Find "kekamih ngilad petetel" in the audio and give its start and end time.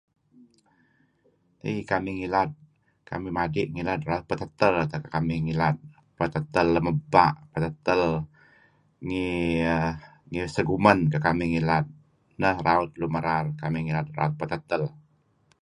5.03-6.67